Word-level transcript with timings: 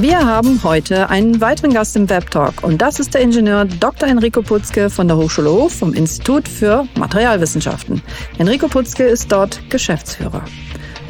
Wir 0.00 0.24
haben 0.24 0.62
heute 0.62 1.10
einen 1.10 1.40
weiteren 1.40 1.72
Gast 1.74 1.96
im 1.96 2.08
Web 2.08 2.30
Talk 2.30 2.62
und 2.62 2.80
das 2.80 3.00
ist 3.00 3.14
der 3.14 3.20
Ingenieur 3.20 3.64
Dr. 3.64 4.08
Enrico 4.08 4.42
Putzke 4.42 4.90
von 4.90 5.08
der 5.08 5.16
Hochschule 5.16 5.50
Hof 5.50 5.74
vom 5.74 5.92
Institut 5.92 6.46
für 6.46 6.86
Materialwissenschaften. 6.96 8.00
Enrico 8.38 8.68
Putzke 8.68 9.02
ist 9.02 9.32
dort 9.32 9.60
Geschäftsführer. 9.70 10.44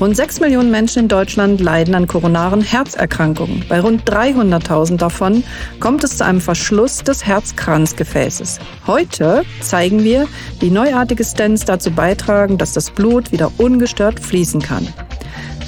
Rund 0.00 0.16
6 0.16 0.40
Millionen 0.40 0.70
Menschen 0.70 1.00
in 1.00 1.08
Deutschland 1.08 1.60
leiden 1.60 1.94
an 1.94 2.06
koronaren 2.06 2.62
Herzerkrankungen. 2.62 3.62
Bei 3.68 3.80
rund 3.80 4.08
300.000 4.10 4.96
davon 4.96 5.44
kommt 5.80 6.02
es 6.02 6.16
zu 6.16 6.24
einem 6.24 6.40
Verschluss 6.40 7.04
des 7.04 7.26
Herzkranzgefäßes. 7.26 8.58
Heute 8.86 9.42
zeigen 9.60 10.02
wir, 10.02 10.26
wie 10.60 10.70
neuartige 10.70 11.24
Stents 11.24 11.66
dazu 11.66 11.90
beitragen, 11.90 12.56
dass 12.56 12.72
das 12.72 12.90
Blut 12.90 13.32
wieder 13.32 13.52
ungestört 13.58 14.18
fließen 14.18 14.62
kann. 14.62 14.88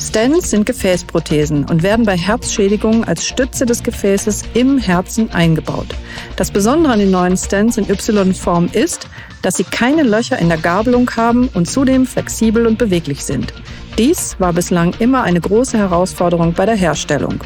Stents 0.01 0.49
sind 0.51 0.65
Gefäßprothesen 0.65 1.67
und 1.69 1.83
werden 1.83 2.07
bei 2.07 2.17
Herzschädigungen 2.17 3.05
als 3.05 3.27
Stütze 3.27 3.67
des 3.67 3.83
Gefäßes 3.83 4.45
im 4.55 4.79
Herzen 4.79 5.31
eingebaut. 5.31 5.89
Das 6.37 6.51
Besondere 6.51 6.95
an 6.95 7.01
den 7.01 7.11
neuen 7.11 7.37
Stents 7.37 7.77
in 7.77 7.89
Y-Form 7.89 8.71
ist, 8.73 9.09
dass 9.43 9.59
sie 9.59 9.65
keine 9.65 10.03
Löcher 10.03 10.39
in 10.39 10.49
der 10.49 10.57
Gabelung 10.57 11.11
haben 11.17 11.49
und 11.53 11.69
zudem 11.69 12.07
flexibel 12.07 12.67
und 12.67 12.79
beweglich 12.79 13.25
sind. 13.25 13.53
Dies 13.99 14.37
war 14.39 14.55
bislang 14.55 14.95
immer 15.01 15.23
eine 15.23 15.41
große 15.41 15.77
Herausforderung 15.77 16.55
bei 16.55 16.65
der 16.65 16.77
Herstellung. 16.77 17.45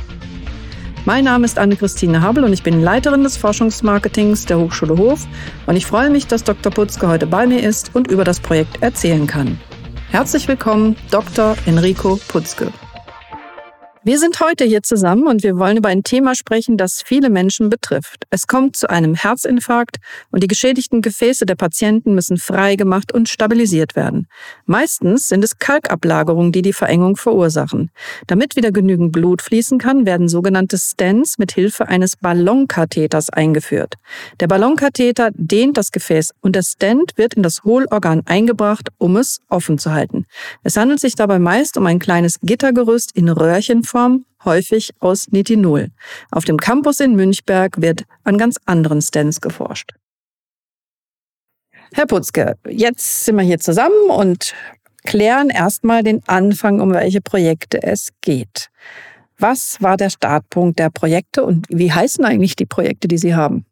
Mein 1.05 1.25
Name 1.25 1.45
ist 1.45 1.59
Anne-Christine 1.59 2.23
Habel 2.23 2.45
und 2.45 2.53
ich 2.53 2.62
bin 2.62 2.81
Leiterin 2.81 3.25
des 3.25 3.37
Forschungsmarketings 3.37 4.47
der 4.47 4.61
Hochschule 4.61 4.97
Hof 4.97 5.27
und 5.67 5.75
ich 5.75 5.87
freue 5.87 6.09
mich, 6.09 6.29
dass 6.29 6.45
Dr. 6.45 6.73
Putzke 6.73 7.09
heute 7.09 7.27
bei 7.27 7.48
mir 7.48 7.62
ist 7.62 7.91
und 7.95 8.07
über 8.07 8.23
das 8.23 8.39
Projekt 8.39 8.81
erzählen 8.81 9.27
kann. 9.27 9.59
Herzlich 10.15 10.47
willkommen, 10.47 10.95
Dr. 11.11 11.57
Enrico 11.67 12.21
Putzke. 12.29 12.73
Wir 14.06 14.19
sind 14.19 14.38
heute 14.41 14.66
hier 14.66 14.83
zusammen 14.83 15.27
und 15.27 15.42
wir 15.42 15.56
wollen 15.56 15.78
über 15.78 15.88
ein 15.88 16.02
Thema 16.02 16.34
sprechen, 16.34 16.77
das 16.77 17.00
viele 17.02 17.30
Menschen 17.30 17.70
betrifft. 17.70 18.24
Es 18.28 18.47
kommt 18.47 18.77
zu 18.77 18.91
einem 18.91 19.14
Herzinfarkt 19.14 19.97
und 20.30 20.42
die 20.42 20.47
geschädigten 20.47 21.00
Gefäße 21.00 21.47
der 21.47 21.55
Patienten 21.55 22.14
müssen 22.14 22.36
freigemacht 22.36 23.14
und 23.14 23.30
stabilisiert 23.30 23.97
werden. 23.97 24.28
Meistens 24.66 25.28
sind 25.28 25.42
es 25.42 25.58
Kalkablagerungen, 25.58 26.52
die 26.52 26.60
die 26.60 26.75
Verengung 26.75 27.16
verursachen. 27.16 27.91
Damit 28.27 28.56
wieder 28.56 28.72
genügend 28.72 29.10
Blut 29.10 29.41
fließen 29.41 29.78
kann, 29.78 30.05
werden 30.05 30.28
sogenannte 30.28 30.77
Stents 30.77 31.38
mit 31.38 31.52
Hilfe 31.52 31.88
eines 31.88 32.16
Ballonkatheters 32.16 33.30
eingeführt. 33.30 33.94
Der 34.38 34.48
Ballonkatheter 34.48 35.30
dehnt 35.32 35.78
das 35.78 35.92
Gefäß 35.92 36.34
und 36.42 36.56
der 36.56 36.62
Stent 36.62 37.12
wird 37.16 37.32
in 37.32 37.42
das 37.42 37.64
Hohlorgan 37.64 38.20
eingebracht, 38.27 38.91
um 38.98 39.16
es 39.16 39.41
offen 39.48 39.78
zu 39.78 39.92
halten. 39.92 40.27
Es 40.62 40.77
handelt 40.77 41.00
sich 41.00 41.14
dabei 41.14 41.38
meist 41.38 41.78
um 41.78 41.86
ein 41.86 42.00
kleines 42.00 42.38
Gittergerüst 42.42 43.16
in 43.16 43.30
Röhrchen 43.30 43.82
Form, 43.95 44.25
häufig 44.45 44.91
aus 44.98 45.28
Nitinol. 45.31 45.92
Auf 46.33 46.45
dem 46.45 46.56
Campus 46.56 46.98
in 46.98 47.14
Münchberg 47.14 47.81
wird 47.81 48.03
an 48.25 48.39
ganz 48.39 48.56
anderen 48.64 49.00
Stents 49.00 49.41
geforscht. 49.41 49.92
Herr 51.92 52.06
Putzke, 52.06 52.56
jetzt 52.69 53.25
sind 53.25 53.37
wir 53.37 53.45
hier 53.45 53.61
zusammen 53.61 54.11
und 54.11 54.53
klären 55.05 55.48
erstmal 55.48 56.03
den 56.03 56.27
Anfang, 56.27 56.81
um 56.81 56.92
welche 56.92 57.20
Projekte 57.20 57.84
es 57.84 58.09
geht. 58.20 58.69
Was 59.39 59.81
war 59.81 59.97
der 59.97 60.11
Startpunkt 60.11 60.81
der 60.81 60.91
Projekte 60.91 61.45
und 61.45 61.67
wie 61.69 61.92
heißen 61.92 62.25
eigentlich 62.25 62.56
die 62.56 62.67
Projekte, 62.67 63.06
die 63.06 63.19
Sie 63.19 63.37
haben? 63.37 63.65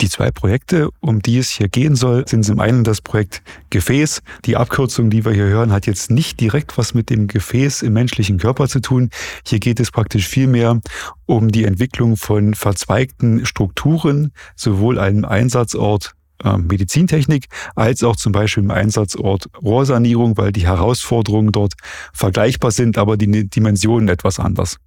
Die 0.00 0.08
zwei 0.08 0.30
Projekte, 0.30 0.88
um 1.00 1.20
die 1.20 1.36
es 1.36 1.50
hier 1.50 1.68
gehen 1.68 1.94
soll, 1.94 2.26
sind 2.26 2.42
zum 2.44 2.58
einen 2.58 2.84
das 2.84 3.02
Projekt 3.02 3.42
Gefäß. 3.68 4.22
Die 4.46 4.56
Abkürzung, 4.56 5.10
die 5.10 5.26
wir 5.26 5.32
hier 5.32 5.44
hören, 5.44 5.72
hat 5.72 5.86
jetzt 5.86 6.10
nicht 6.10 6.40
direkt 6.40 6.78
was 6.78 6.94
mit 6.94 7.10
dem 7.10 7.26
Gefäß 7.26 7.82
im 7.82 7.92
menschlichen 7.92 8.38
Körper 8.38 8.66
zu 8.66 8.80
tun. 8.80 9.10
Hier 9.46 9.60
geht 9.60 9.78
es 9.78 9.90
praktisch 9.90 10.26
vielmehr 10.26 10.80
um 11.26 11.50
die 11.50 11.64
Entwicklung 11.64 12.16
von 12.16 12.54
verzweigten 12.54 13.44
Strukturen, 13.44 14.32
sowohl 14.56 14.98
einem 14.98 15.26
Einsatzort 15.26 16.14
äh, 16.42 16.56
Medizintechnik 16.56 17.48
als 17.74 18.02
auch 18.02 18.16
zum 18.16 18.32
Beispiel 18.32 18.62
im 18.62 18.70
Einsatzort 18.70 19.48
Rohrsanierung, 19.60 20.38
weil 20.38 20.52
die 20.52 20.66
Herausforderungen 20.66 21.52
dort 21.52 21.74
vergleichbar 22.14 22.70
sind, 22.70 22.96
aber 22.96 23.18
die 23.18 23.50
Dimensionen 23.50 24.08
etwas 24.08 24.40
anders. 24.40 24.78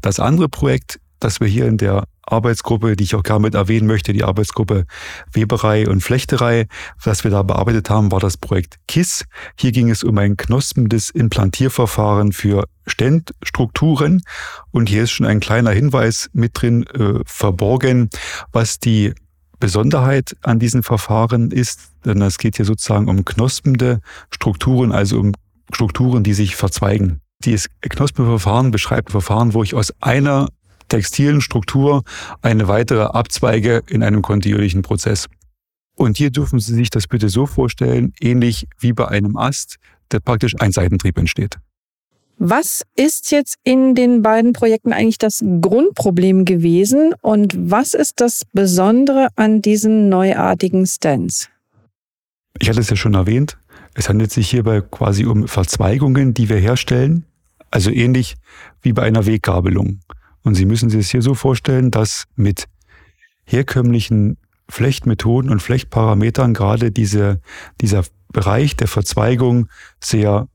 Das 0.00 0.18
andere 0.18 0.48
Projekt, 0.48 0.98
das 1.18 1.40
wir 1.40 1.46
hier 1.46 1.66
in 1.66 1.76
der 1.76 2.04
Arbeitsgruppe, 2.30 2.96
die 2.96 3.04
ich 3.04 3.14
auch 3.14 3.22
gerne 3.22 3.40
mit 3.40 3.54
erwähnen 3.54 3.86
möchte, 3.86 4.12
die 4.12 4.24
Arbeitsgruppe 4.24 4.86
Weberei 5.32 5.88
und 5.88 6.02
Flechterei. 6.02 6.66
Was 7.02 7.24
wir 7.24 7.30
da 7.30 7.42
bearbeitet 7.42 7.90
haben, 7.90 8.12
war 8.12 8.20
das 8.20 8.36
Projekt 8.36 8.76
KISS. 8.88 9.24
Hier 9.58 9.72
ging 9.72 9.90
es 9.90 10.02
um 10.02 10.16
ein 10.18 10.36
knospendes 10.36 11.10
Implantierverfahren 11.10 12.32
für 12.32 12.64
Stentstrukturen. 12.86 14.22
Und 14.70 14.88
hier 14.88 15.04
ist 15.04 15.10
schon 15.10 15.26
ein 15.26 15.40
kleiner 15.40 15.70
Hinweis 15.70 16.30
mit 16.32 16.60
drin 16.60 16.86
äh, 16.86 17.20
verborgen, 17.24 18.10
was 18.52 18.78
die 18.78 19.14
Besonderheit 19.58 20.36
an 20.42 20.58
diesen 20.58 20.82
Verfahren 20.82 21.50
ist, 21.50 21.92
denn 22.04 22.22
es 22.22 22.38
geht 22.38 22.56
hier 22.56 22.64
sozusagen 22.64 23.08
um 23.08 23.24
knospende 23.24 24.00
Strukturen, 24.30 24.90
also 24.90 25.20
um 25.20 25.32
Strukturen, 25.72 26.24
die 26.24 26.32
sich 26.32 26.56
verzweigen. 26.56 27.20
Dieses 27.44 27.68
Knospenverfahren 27.80 28.70
beschreibt 28.70 29.10
Verfahren, 29.10 29.54
wo 29.54 29.62
ich 29.62 29.74
aus 29.74 29.94
einer 30.00 30.48
textilen 30.90 31.40
Struktur 31.40 32.02
eine 32.42 32.68
weitere 32.68 33.04
abzweige 33.04 33.82
in 33.88 34.02
einem 34.02 34.20
kontinuierlichen 34.20 34.82
Prozess. 34.82 35.26
Und 35.96 36.18
hier 36.18 36.30
dürfen 36.30 36.60
Sie 36.60 36.74
sich 36.74 36.90
das 36.90 37.06
bitte 37.06 37.28
so 37.28 37.46
vorstellen, 37.46 38.12
ähnlich 38.20 38.66
wie 38.78 38.92
bei 38.92 39.08
einem 39.08 39.36
Ast, 39.36 39.76
der 40.12 40.20
praktisch 40.20 40.54
ein 40.60 40.72
Seitentrieb 40.72 41.16
entsteht. 41.18 41.58
Was 42.42 42.82
ist 42.96 43.32
jetzt 43.32 43.56
in 43.64 43.94
den 43.94 44.22
beiden 44.22 44.54
Projekten 44.54 44.94
eigentlich 44.94 45.18
das 45.18 45.44
Grundproblem 45.60 46.46
gewesen 46.46 47.12
und 47.20 47.54
was 47.70 47.92
ist 47.92 48.22
das 48.22 48.46
Besondere 48.54 49.28
an 49.36 49.60
diesen 49.60 50.08
neuartigen 50.08 50.86
Stents? 50.86 51.50
Ich 52.58 52.70
hatte 52.70 52.80
es 52.80 52.88
ja 52.88 52.96
schon 52.96 53.12
erwähnt, 53.12 53.58
es 53.92 54.08
handelt 54.08 54.32
sich 54.32 54.48
hierbei 54.48 54.80
quasi 54.80 55.26
um 55.26 55.48
Verzweigungen, 55.48 56.32
die 56.32 56.48
wir 56.48 56.56
herstellen, 56.56 57.26
also 57.70 57.90
ähnlich 57.90 58.36
wie 58.80 58.94
bei 58.94 59.02
einer 59.02 59.26
Weggabelung. 59.26 60.00
Und 60.42 60.54
Sie 60.54 60.64
müssen 60.64 60.90
sich 60.90 61.00
es 61.00 61.10
hier 61.10 61.22
so 61.22 61.34
vorstellen, 61.34 61.90
dass 61.90 62.24
mit 62.36 62.66
herkömmlichen 63.44 64.38
Flechtmethoden 64.68 65.50
und 65.50 65.60
Flechtparametern 65.60 66.54
gerade 66.54 66.90
diese, 66.90 67.40
dieser 67.80 68.04
Bereich 68.32 68.76
der 68.76 68.86
Verzweigung 68.88 69.68
sehr 70.02 70.48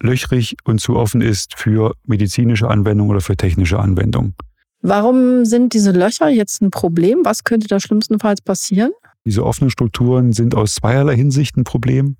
löchrig 0.00 0.56
und 0.64 0.80
zu 0.80 0.96
offen 0.96 1.20
ist 1.20 1.58
für 1.58 1.94
medizinische 2.04 2.68
Anwendung 2.68 3.08
oder 3.08 3.20
für 3.20 3.36
technische 3.36 3.78
Anwendung. 3.78 4.34
Warum 4.82 5.44
sind 5.44 5.74
diese 5.74 5.92
Löcher 5.92 6.28
jetzt 6.28 6.60
ein 6.60 6.70
Problem? 6.70 7.20
Was 7.24 7.44
könnte 7.44 7.68
da 7.68 7.78
schlimmstenfalls 7.78 8.42
passieren? 8.42 8.90
Diese 9.24 9.46
offenen 9.46 9.70
Strukturen 9.70 10.32
sind 10.32 10.56
aus 10.56 10.74
zweierlei 10.74 11.14
Hinsicht 11.14 11.56
ein 11.56 11.64
Problem. 11.64 12.16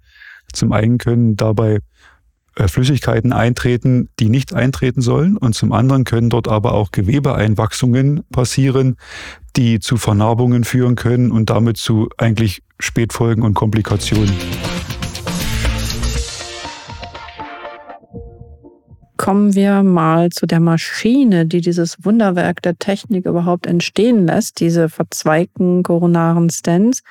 Zum 0.52 0.72
einen 0.72 0.98
können 0.98 1.34
dabei 1.34 1.80
Flüssigkeiten 2.56 3.32
eintreten, 3.32 4.08
die 4.18 4.28
nicht 4.28 4.54
eintreten 4.54 5.00
sollen. 5.00 5.36
Und 5.36 5.54
zum 5.54 5.72
anderen 5.72 6.04
können 6.04 6.30
dort 6.30 6.48
aber 6.48 6.72
auch 6.72 6.90
Gewebeeinwachsungen 6.90 8.22
passieren, 8.30 8.96
die 9.56 9.80
zu 9.80 9.96
Vernarbungen 9.96 10.64
führen 10.64 10.94
können 10.94 11.30
und 11.30 11.50
damit 11.50 11.76
zu 11.76 12.08
eigentlich 12.18 12.62
Spätfolgen 12.78 13.42
und 13.42 13.54
Komplikationen. 13.54 14.32
Kommen 19.22 19.54
wir 19.54 19.84
mal 19.84 20.30
zu 20.30 20.46
der 20.46 20.58
Maschine, 20.58 21.46
die 21.46 21.60
dieses 21.60 21.96
Wunderwerk 22.04 22.60
der 22.60 22.76
Technik 22.76 23.24
überhaupt 23.24 23.66
entstehen 23.66 24.26
lässt, 24.26 24.58
diese 24.58 24.88
verzweigten 24.88 25.84
koronaren 25.84 26.50
Stents. 26.50 27.02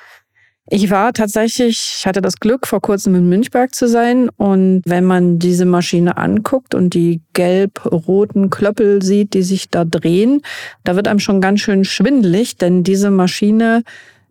Ich 0.70 0.90
war 0.90 1.12
tatsächlich, 1.12 1.96
ich 1.98 2.06
hatte 2.06 2.20
das 2.20 2.36
Glück, 2.36 2.66
vor 2.68 2.80
kurzem 2.80 3.16
in 3.16 3.28
Münchberg 3.28 3.74
zu 3.74 3.88
sein. 3.88 4.28
Und 4.28 4.82
wenn 4.84 5.04
man 5.04 5.38
diese 5.38 5.64
Maschine 5.64 6.16
anguckt 6.16 6.74
und 6.74 6.94
die 6.94 7.20
gelb-roten 7.32 8.48
Klöppel 8.48 9.02
sieht, 9.02 9.34
die 9.34 9.42
sich 9.42 9.70
da 9.70 9.84
drehen, 9.84 10.42
da 10.84 10.94
wird 10.94 11.08
einem 11.08 11.18
schon 11.18 11.40
ganz 11.40 11.60
schön 11.60 11.84
schwindelig, 11.84 12.56
denn 12.56 12.84
diese 12.84 13.10
Maschine 13.10 13.82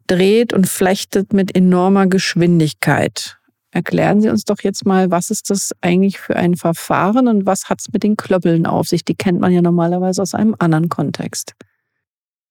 dreht 0.07 0.53
und 0.53 0.67
flechtet 0.67 1.33
mit 1.33 1.53
enormer 1.56 2.07
Geschwindigkeit. 2.07 3.38
Erklären 3.71 4.21
Sie 4.21 4.29
uns 4.29 4.44
doch 4.44 4.61
jetzt 4.63 4.85
mal, 4.85 5.11
was 5.11 5.29
ist 5.29 5.50
das 5.50 5.71
eigentlich 5.79 6.19
für 6.19 6.35
ein 6.35 6.56
Verfahren 6.56 7.27
und 7.27 7.45
was 7.45 7.69
hat 7.69 7.79
es 7.79 7.91
mit 7.94 8.03
den 8.03 8.17
Klöppeln 8.17 8.65
auf 8.65 8.88
sich? 8.88 9.06
Die 9.06 9.15
kennt 9.15 9.39
man 9.39 9.53
ja 9.53 9.61
normalerweise 9.61 10.21
aus 10.21 10.33
einem 10.33 10.56
anderen 10.59 10.89
Kontext. 10.89 11.53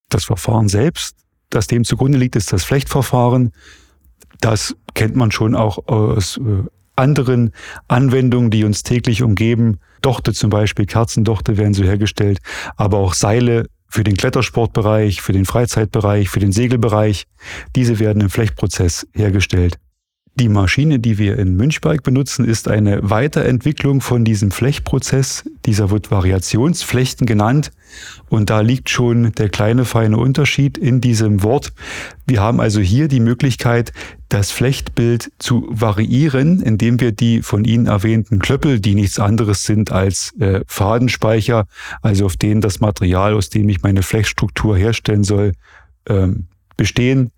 Das 0.09 0.25
Verfahren 0.25 0.69
selbst 0.69 1.17
das 1.51 1.67
dem 1.67 1.85
zugrunde 1.85 2.19
liegt, 2.19 2.37
ist 2.37 2.53
das 2.53 2.65
Flechtverfahren. 2.65 3.53
Das 4.41 4.75
kennt 4.95 5.17
man 5.17 5.31
schon 5.31 5.55
auch 5.55 5.87
aus 5.89 6.39
äh, 6.39 6.65
anderen 6.97 7.53
Anwendungen, 7.89 8.51
die 8.51 8.65
uns 8.65 8.83
täglich 8.83 9.23
umgeben. 9.23 9.79
Dochte 10.03 10.33
zum 10.33 10.51
Beispiel, 10.51 10.87
Kerzendochte 10.87 11.57
werden 11.57 11.75
so 11.75 11.85
hergestellt, 11.85 12.39
aber 12.77 12.99
auch 12.99 13.15
Seile 13.15 13.67
für 13.89 14.05
den 14.05 14.17
Klettersportbereich, 14.17 15.21
für 15.21 15.33
den 15.33 15.45
Freizeitbereich, 15.45 16.29
für 16.29 16.41
den 16.41 16.53
Segelbereich. 16.53 17.25
Diese 17.75 17.99
werden 17.99 18.23
im 18.23 18.31
Flechtprozess 18.31 19.07
hergestellt. 19.13 19.79
Die 20.41 20.49
Maschine, 20.49 20.99
die 20.99 21.19
wir 21.19 21.39
in 21.39 21.55
Münchberg 21.55 22.03
benutzen, 22.03 22.47
ist 22.47 22.67
eine 22.67 23.11
Weiterentwicklung 23.11 24.01
von 24.01 24.25
diesem 24.25 24.51
Flechtprozess. 24.51 25.45
Dieser 25.67 25.91
wird 25.91 26.11
Variationsflechten 26.11 27.27
genannt. 27.27 27.73
Und 28.31 28.49
da 28.49 28.61
liegt 28.61 28.89
schon 28.89 29.33
der 29.33 29.51
kleine 29.51 29.85
feine 29.85 30.17
Unterschied 30.17 30.79
in 30.79 31.03
diesem 31.03 31.43
Wort. 31.43 31.75
Wir 32.27 32.41
haben 32.41 32.59
also 32.59 32.81
hier 32.81 33.09
die 33.09 33.21
Möglichkeit, 33.21 33.93
das 34.31 34.51
Flechtbild 34.51 35.31
zu 35.39 35.67
variieren, 35.69 36.63
indem 36.63 37.01
wir 37.01 37.13
die 37.13 37.43
von 37.43 37.67
Ihnen 37.67 37.87
erwähnten 37.87 38.39
Klöppel, 38.39 38.81
die 38.81 38.95
nichts 38.95 39.19
anderes 39.19 39.67
sind 39.67 39.93
als 39.93 40.33
äh, 40.41 40.63
Fadenspeicher, 40.67 41.67
also 42.01 42.25
auf 42.25 42.39
denen 42.39 42.63
das 42.63 42.81
Material, 42.81 43.35
aus 43.35 43.51
dem 43.51 43.69
ich 43.69 43.83
meine 43.83 44.03
Flechtstruktur 44.03 44.75
herstellen 44.75 45.23
soll, 45.23 45.53
ähm, 46.09 46.47
bestehen, 46.79 47.31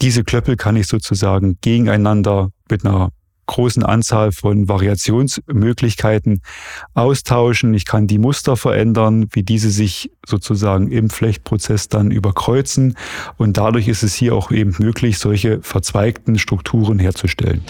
diese 0.00 0.24
Klöppel 0.24 0.56
kann 0.56 0.76
ich 0.76 0.86
sozusagen 0.86 1.58
gegeneinander 1.60 2.50
mit 2.70 2.84
einer 2.84 3.10
großen 3.46 3.82
Anzahl 3.82 4.30
von 4.30 4.68
Variationsmöglichkeiten 4.68 6.40
austauschen. 6.94 7.74
Ich 7.74 7.84
kann 7.84 8.06
die 8.06 8.18
Muster 8.18 8.56
verändern, 8.56 9.26
wie 9.32 9.42
diese 9.42 9.70
sich 9.70 10.12
sozusagen 10.24 10.90
im 10.92 11.10
Flechtprozess 11.10 11.88
dann 11.88 12.12
überkreuzen. 12.12 12.96
Und 13.38 13.56
dadurch 13.56 13.88
ist 13.88 14.04
es 14.04 14.14
hier 14.14 14.36
auch 14.36 14.52
eben 14.52 14.76
möglich, 14.78 15.18
solche 15.18 15.60
verzweigten 15.62 16.38
Strukturen 16.38 17.00
herzustellen. 17.00 17.62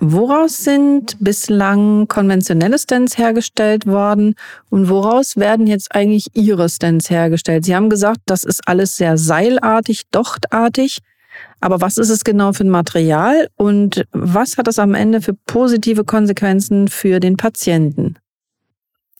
Woraus 0.00 0.58
sind 0.58 1.16
bislang 1.20 2.08
konventionelle 2.08 2.78
Stents 2.78 3.16
hergestellt 3.18 3.86
worden 3.86 4.34
und 4.70 4.88
woraus 4.88 5.36
werden 5.36 5.66
jetzt 5.66 5.94
eigentlich 5.94 6.26
Ihre 6.34 6.68
Stents 6.68 7.10
hergestellt? 7.10 7.64
Sie 7.64 7.74
haben 7.74 7.90
gesagt, 7.90 8.20
das 8.26 8.44
ist 8.44 8.66
alles 8.66 8.96
sehr 8.96 9.18
seilartig, 9.18 10.02
dochtartig. 10.10 10.98
Aber 11.60 11.80
was 11.80 11.96
ist 11.96 12.10
es 12.10 12.24
genau 12.24 12.52
für 12.52 12.64
ein 12.64 12.70
Material 12.70 13.48
und 13.56 14.04
was 14.12 14.56
hat 14.56 14.66
das 14.66 14.78
am 14.78 14.94
Ende 14.94 15.20
für 15.20 15.34
positive 15.34 16.04
Konsequenzen 16.04 16.88
für 16.88 17.20
den 17.20 17.36
Patienten? 17.36 18.16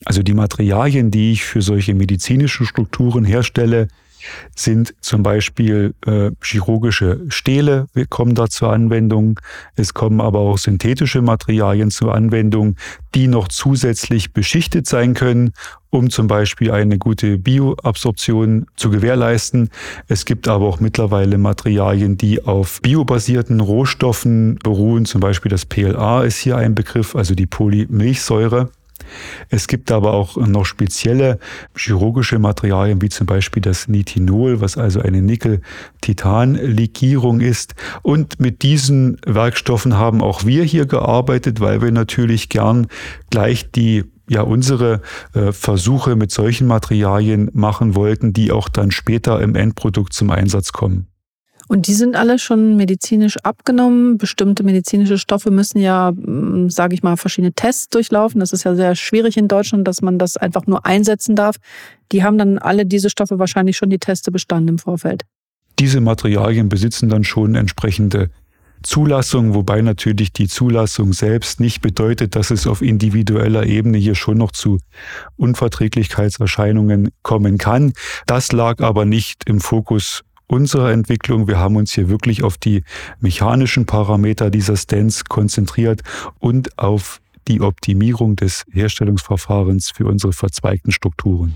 Also 0.05 0.23
die 0.23 0.35
Materialien, 0.35 1.11
die 1.11 1.33
ich 1.33 1.45
für 1.45 1.63
solche 1.63 1.95
medizinischen 1.95 2.67
Strukturen 2.67 3.25
herstelle, 3.25 3.89
sind 4.55 4.95
zum 5.01 5.23
Beispiel 5.23 5.95
äh, 6.07 6.31
chirurgische 6.43 7.21
Stähle 7.29 7.87
kommen 8.11 8.35
da 8.35 8.49
zur 8.49 8.73
Anwendung. 8.73 9.41
Es 9.77 9.95
kommen 9.95 10.21
aber 10.21 10.41
auch 10.41 10.59
synthetische 10.59 11.23
Materialien 11.23 11.91
zur 11.91 12.15
Anwendung, 12.15 12.77
die 13.15 13.29
noch 13.29 13.49
zusätzlich 13.49 14.33
beschichtet 14.33 14.87
sein 14.87 15.15
können, 15.15 15.53
um 15.91 16.11
zum 16.11 16.27
Beispiel 16.27 16.71
eine 16.71 16.99
gute 16.99 17.39
Bioabsorption 17.39 18.67
zu 18.77 18.91
gewährleisten. 18.91 19.71
Es 20.07 20.25
gibt 20.25 20.49
aber 20.49 20.67
auch 20.67 20.81
mittlerweile 20.81 21.39
Materialien, 21.39 22.17
die 22.17 22.45
auf 22.45 22.81
biobasierten 22.83 23.61
Rohstoffen 23.61 24.59
beruhen. 24.63 25.07
Zum 25.07 25.21
Beispiel 25.21 25.51
das 25.51 25.65
PLA 25.65 26.25
ist 26.25 26.39
hier 26.39 26.57
ein 26.57 26.75
Begriff, 26.75 27.17
also 27.17 27.35
die 27.35 27.47
Polymilchsäure. 27.47 28.71
Es 29.49 29.69
gibt 29.69 29.91
aber 29.91 30.13
auch 30.13 30.37
noch 30.37 30.65
spezielle 30.65 31.39
chirurgische 31.77 32.39
Materialien, 32.39 33.03
wie 33.03 33.09
zum 33.09 33.27
Beispiel 33.27 33.63
das 33.63 33.89
Nitinol, 33.89 34.61
was 34.61 34.77
also 34.77 35.01
eine 35.01 35.23
Nickel-Titan-Legierung 35.23 37.41
ist. 37.41 37.75
Und 38.03 38.41
mit 38.41 38.63
diesen 38.63 39.19
Werkstoffen 39.27 39.97
haben 39.97 40.23
auch 40.23 40.45
wir 40.45 40.65
hier 40.65 40.87
gearbeitet, 40.87 41.61
weil 41.61 41.83
wir 41.83 41.93
natürlich 41.93 42.49
gern 42.49 42.89
gleich 43.31 43.71
die 43.71 44.05
ja 44.29 44.43
unsere 44.43 45.01
äh, 45.33 45.53
Versuche 45.53 46.15
mit 46.15 46.31
solchen 46.31 46.67
Materialien 46.67 47.51
machen 47.55 47.95
wollten, 47.95 48.33
die 48.33 48.53
auch 48.53 48.69
dann 48.69 48.91
später 48.91 49.41
im 49.41 49.55
Endprodukt 49.55 50.13
zum 50.13 50.31
Einsatz 50.31 50.73
kommen. 50.73 51.09
Und 51.69 51.87
die 51.87 51.95
sind 51.95 52.17
alle 52.17 52.39
schon 52.39 52.77
medizinisch 52.77 53.37
abgenommen. 53.43 54.17
Bestimmte 54.17 54.65
medizinische 54.65 55.19
Stoffe 55.19 55.51
müssen 55.51 55.79
ja, 55.79 56.09
hm, 56.09 56.71
sage 56.71 56.95
ich 56.95 57.03
mal, 57.03 57.17
verschiedene 57.17 57.53
Tests 57.53 57.91
durchlaufen. 57.91 58.41
Das 58.41 58.53
ist 58.53 58.65
ja 58.65 58.75
sehr 58.75 58.97
schwierig 58.97 59.37
in 59.37 59.49
Deutschland, 59.49 59.87
dass 59.87 60.01
man 60.01 60.19
das 60.19 60.39
einfach 60.39 60.67
nur 60.67 60.87
einsetzen 60.87 61.37
darf. 61.37 61.57
Die 62.11 62.25
haben 62.25 62.39
dann 62.39 62.59
alle 62.59 62.87
diese 62.87 63.11
Stoffe 63.11 63.39
wahrscheinlich 63.39 63.77
schon 63.77 63.91
die 63.91 63.99
Teste 63.99 64.33
bestanden 64.33 64.69
im 64.69 64.79
Vorfeld. 64.79 65.25
Diese 65.79 66.01
Materialien 66.01 66.71
besitzen 66.71 67.11
dann 67.11 67.23
schon 67.23 67.55
entsprechende 67.55 68.31
Zulassung, 68.83 69.55
wobei 69.55 69.83
natürlich 69.83 70.33
die 70.33 70.49
Zulassung 70.49 71.13
selbst 71.13 71.61
nicht 71.61 71.81
bedeutet, 71.81 72.37
dass 72.37 72.51
es 72.51 72.67
auf 72.67 72.81
individueller 72.81 73.67
Ebene 73.67 73.99
hier 73.99 74.15
schon 74.15 74.39
noch 74.39 74.53
zu 74.53 74.79
Unverträglichkeitserscheinungen 75.37 77.11
kommen 77.23 77.59
kann. 77.59 77.93
Das 78.27 78.53
lag 78.53 78.81
aber 78.81 79.05
nicht 79.05 79.49
im 79.49 79.61
Fokus 79.61 80.23
unserer 80.49 80.91
Entwicklung. 80.91 81.47
Wir 81.47 81.59
haben 81.59 81.77
uns 81.77 81.93
hier 81.93 82.09
wirklich 82.09 82.43
auf 82.43 82.59
die 82.59 82.83
mechanischen 83.21 83.87
Parameter 83.87 84.51
dieser 84.51 84.77
Stents 84.77 85.27
konzentriert 85.27 86.03
und 86.41 86.77
auf 86.79 87.21
die 87.47 87.61
Optimierung 87.61 88.35
des 88.37 88.65
Herstellungsverfahrens 88.73 89.91
für 89.91 90.07
unsere 90.07 90.33
verzweigten 90.33 90.91
Strukturen. 90.91 91.55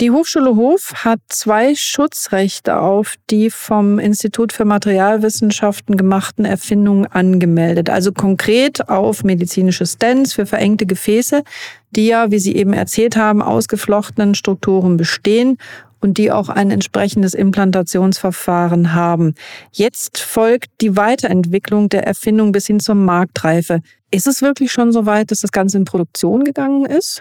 Die 0.00 0.10
Hochschule 0.10 0.56
Hof 0.56 0.94
hat 1.04 1.20
zwei 1.28 1.74
Schutzrechte 1.74 2.80
auf 2.80 3.16
die 3.28 3.50
vom 3.50 3.98
Institut 3.98 4.50
für 4.50 4.64
Materialwissenschaften 4.64 5.98
gemachten 5.98 6.46
Erfindungen 6.46 7.04
angemeldet. 7.04 7.90
Also 7.90 8.10
konkret 8.10 8.88
auf 8.88 9.24
medizinische 9.24 9.84
Stents 9.84 10.32
für 10.32 10.46
verengte 10.46 10.86
Gefäße, 10.86 11.42
die 11.90 12.06
ja, 12.06 12.30
wie 12.30 12.38
Sie 12.38 12.56
eben 12.56 12.72
erzählt 12.72 13.16
haben, 13.16 13.42
ausgeflochtenen 13.42 14.34
Strukturen 14.34 14.96
bestehen 14.96 15.58
und 16.00 16.16
die 16.16 16.32
auch 16.32 16.48
ein 16.48 16.70
entsprechendes 16.70 17.34
Implantationsverfahren 17.34 18.94
haben. 18.94 19.34
Jetzt 19.70 20.16
folgt 20.16 20.70
die 20.80 20.96
Weiterentwicklung 20.96 21.90
der 21.90 22.06
Erfindung 22.06 22.52
bis 22.52 22.66
hin 22.66 22.80
zur 22.80 22.94
Marktreife. 22.94 23.82
Ist 24.10 24.26
es 24.26 24.40
wirklich 24.40 24.72
schon 24.72 24.92
so 24.92 25.04
weit, 25.04 25.30
dass 25.30 25.40
das 25.40 25.52
Ganze 25.52 25.76
in 25.76 25.84
Produktion 25.84 26.44
gegangen 26.44 26.86
ist? 26.86 27.20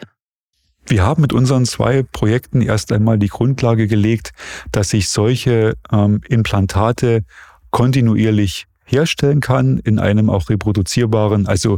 Wir 0.90 1.04
haben 1.04 1.22
mit 1.22 1.34
unseren 1.34 1.66
zwei 1.66 2.02
Projekten 2.02 2.62
erst 2.62 2.92
einmal 2.92 3.20
die 3.20 3.28
Grundlage 3.28 3.88
gelegt, 3.88 4.32
dass 4.72 4.92
ich 4.92 5.10
solche 5.10 5.76
ähm, 5.92 6.22
Implantate 6.28 7.24
kontinuierlich 7.70 8.66
herstellen 8.86 9.40
kann 9.40 9.78
in 9.78 10.00
einem 10.00 10.32
auch 10.32 10.50
reproduzierbaren, 10.50 11.46
also 11.46 11.78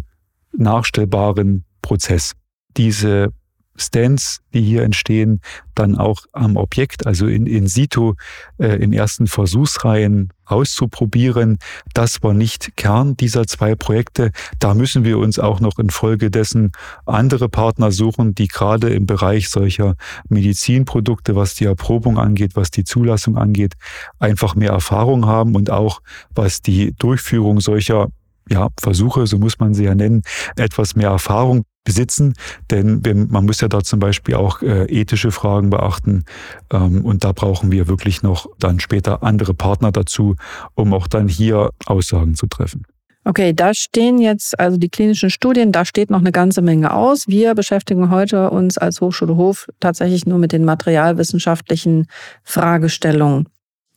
nachstellbaren 0.53 1.65
Prozess. 1.81 2.35
Diese 2.77 3.33
Stents, 3.75 4.39
die 4.53 4.61
hier 4.61 4.83
entstehen, 4.83 5.41
dann 5.75 5.97
auch 5.97 6.25
am 6.33 6.57
Objekt, 6.57 7.07
also 7.07 7.27
in, 7.27 7.45
in 7.45 7.67
situ, 7.67 8.13
äh, 8.57 8.75
in 8.75 8.93
ersten 8.93 9.27
Versuchsreihen 9.27 10.31
auszuprobieren. 10.45 11.57
Das 11.93 12.21
war 12.21 12.33
nicht 12.33 12.75
Kern 12.75 13.15
dieser 13.15 13.47
zwei 13.47 13.75
Projekte. 13.75 14.31
Da 14.59 14.73
müssen 14.73 15.05
wir 15.05 15.17
uns 15.17 15.39
auch 15.39 15.59
noch 15.61 15.79
infolgedessen 15.79 16.71
andere 17.05 17.47
Partner 17.47 17.91
suchen, 17.91 18.35
die 18.35 18.47
gerade 18.47 18.89
im 18.89 19.05
Bereich 19.05 19.49
solcher 19.49 19.95
Medizinprodukte, 20.27 21.35
was 21.35 21.55
die 21.55 21.65
Erprobung 21.65 22.19
angeht, 22.19 22.51
was 22.55 22.71
die 22.71 22.83
Zulassung 22.83 23.37
angeht, 23.37 23.75
einfach 24.19 24.55
mehr 24.55 24.71
Erfahrung 24.71 25.25
haben 25.25 25.55
und 25.55 25.69
auch 25.69 26.01
was 26.35 26.61
die 26.61 26.93
Durchführung 26.97 27.61
solcher 27.61 28.09
ja, 28.49 28.67
Versuche, 28.81 29.27
so 29.27 29.37
muss 29.37 29.59
man 29.59 29.73
sie 29.73 29.85
ja 29.85 29.95
nennen, 29.95 30.23
etwas 30.57 30.95
mehr 30.95 31.09
Erfahrung 31.09 31.63
besitzen, 31.83 32.33
denn 32.69 33.27
man 33.29 33.45
muss 33.45 33.61
ja 33.61 33.67
da 33.67 33.81
zum 33.81 33.99
Beispiel 33.99 34.35
auch 34.35 34.61
äh, 34.61 34.85
ethische 34.85 35.31
Fragen 35.31 35.69
beachten 35.69 36.25
ähm, 36.71 37.03
und 37.03 37.23
da 37.23 37.31
brauchen 37.31 37.71
wir 37.71 37.87
wirklich 37.87 38.21
noch 38.21 38.47
dann 38.59 38.79
später 38.79 39.23
andere 39.23 39.53
Partner 39.53 39.91
dazu, 39.91 40.35
um 40.75 40.93
auch 40.93 41.07
dann 41.07 41.27
hier 41.27 41.71
Aussagen 41.85 42.35
zu 42.35 42.47
treffen. 42.47 42.85
Okay, 43.23 43.53
da 43.53 43.73
stehen 43.75 44.17
jetzt 44.17 44.59
also 44.59 44.77
die 44.77 44.89
klinischen 44.89 45.29
Studien, 45.29 45.71
da 45.71 45.85
steht 45.85 46.09
noch 46.09 46.21
eine 46.21 46.31
ganze 46.31 46.63
Menge 46.63 46.93
aus. 46.93 47.27
Wir 47.27 47.53
beschäftigen 47.53 48.09
heute 48.09 48.49
uns 48.49 48.79
als 48.79 48.99
Hochschule 48.99 49.35
Hof 49.35 49.67
tatsächlich 49.79 50.25
nur 50.25 50.39
mit 50.39 50.51
den 50.51 50.65
materialwissenschaftlichen 50.65 52.07
Fragestellungen. 52.43 53.47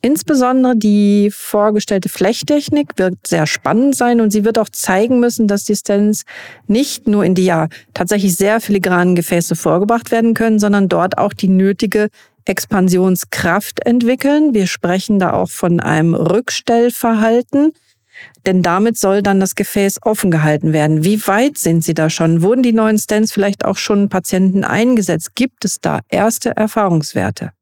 Insbesondere 0.05 0.75
die 0.75 1.31
vorgestellte 1.31 2.09
Flechttechnik 2.09 2.89
wird 2.97 3.15
sehr 3.25 3.47
spannend 3.47 3.95
sein 3.95 4.21
und 4.21 4.29
sie 4.29 4.45
wird 4.45 4.59
auch 4.59 4.69
zeigen 4.69 5.19
müssen, 5.19 5.47
dass 5.47 5.63
die 5.63 5.75
Stents 5.75 6.25
nicht 6.67 7.07
nur 7.07 7.25
in 7.25 7.33
die 7.33 7.45
ja 7.45 7.69
tatsächlich 7.95 8.35
sehr 8.35 8.61
filigranen 8.61 9.15
Gefäße 9.15 9.55
vorgebracht 9.55 10.11
werden 10.11 10.35
können, 10.35 10.59
sondern 10.59 10.89
dort 10.89 11.17
auch 11.17 11.33
die 11.33 11.47
nötige 11.47 12.09
Expansionskraft 12.45 13.83
entwickeln. 13.83 14.53
Wir 14.53 14.67
sprechen 14.67 15.17
da 15.17 15.33
auch 15.33 15.49
von 15.49 15.79
einem 15.79 16.13
Rückstellverhalten. 16.13 17.73
Denn 18.45 18.61
damit 18.61 18.99
soll 18.99 19.23
dann 19.23 19.39
das 19.39 19.55
Gefäß 19.55 20.03
offen 20.03 20.29
gehalten 20.29 20.71
werden. 20.71 21.03
Wie 21.03 21.25
weit 21.25 21.57
sind 21.57 21.83
Sie 21.83 21.95
da 21.95 22.11
schon? 22.11 22.43
Wurden 22.43 22.61
die 22.61 22.73
neuen 22.73 22.99
Stents 22.99 23.31
vielleicht 23.31 23.65
auch 23.65 23.77
schon 23.77 24.09
Patienten 24.09 24.63
eingesetzt? 24.63 25.33
Gibt 25.33 25.65
es 25.65 25.81
da 25.81 26.01
erste 26.09 26.55
Erfahrungswerte? 26.55 27.53